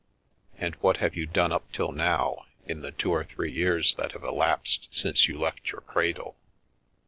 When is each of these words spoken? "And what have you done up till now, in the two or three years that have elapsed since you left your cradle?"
"And 0.57 0.73
what 0.81 0.97
have 0.97 1.13
you 1.15 1.27
done 1.27 1.51
up 1.51 1.71
till 1.71 1.91
now, 1.91 2.47
in 2.65 2.81
the 2.81 2.89
two 2.89 3.11
or 3.11 3.23
three 3.23 3.51
years 3.51 3.93
that 3.97 4.13
have 4.13 4.23
elapsed 4.23 4.87
since 4.89 5.27
you 5.27 5.39
left 5.39 5.69
your 5.71 5.81
cradle?" 5.81 6.35